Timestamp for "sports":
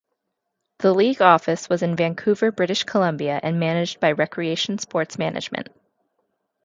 4.79-5.19